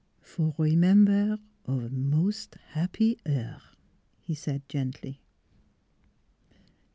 [0.31, 3.61] "For remembaire of mos' happy heure,"
[4.23, 5.21] he said gently.